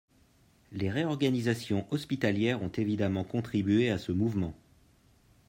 Les 0.71 0.89
réorganisations 0.89 1.85
hospitalières 1.91 2.63
ont 2.63 2.69
évidemment 2.69 3.23
contribué 3.23 3.91
à 3.91 3.99
ce 3.99 4.11
mouvement. 4.11 4.55